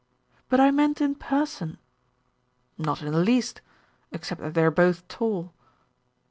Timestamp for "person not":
1.13-3.03